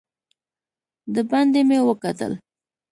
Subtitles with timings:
[1.13, 2.31] دباندې مې وکتل.